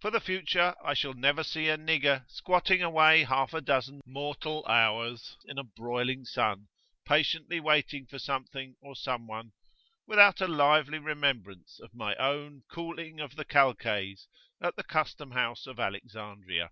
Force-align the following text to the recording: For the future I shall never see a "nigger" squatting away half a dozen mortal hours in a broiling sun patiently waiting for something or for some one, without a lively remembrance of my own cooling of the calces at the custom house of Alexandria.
For 0.00 0.10
the 0.10 0.20
future 0.20 0.74
I 0.82 0.94
shall 0.94 1.12
never 1.12 1.44
see 1.44 1.68
a 1.68 1.76
"nigger" 1.76 2.24
squatting 2.30 2.82
away 2.82 3.24
half 3.24 3.52
a 3.52 3.60
dozen 3.60 4.00
mortal 4.06 4.64
hours 4.64 5.36
in 5.44 5.58
a 5.58 5.62
broiling 5.64 6.24
sun 6.24 6.68
patiently 7.04 7.60
waiting 7.60 8.06
for 8.06 8.18
something 8.18 8.76
or 8.80 8.94
for 8.94 8.98
some 9.02 9.26
one, 9.26 9.52
without 10.06 10.40
a 10.40 10.48
lively 10.48 10.98
remembrance 10.98 11.78
of 11.78 11.92
my 11.92 12.14
own 12.14 12.62
cooling 12.70 13.20
of 13.20 13.36
the 13.36 13.44
calces 13.44 14.28
at 14.62 14.76
the 14.76 14.82
custom 14.84 15.32
house 15.32 15.66
of 15.66 15.78
Alexandria. 15.78 16.70